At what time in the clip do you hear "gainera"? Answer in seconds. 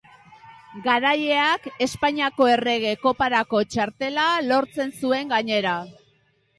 5.37-5.81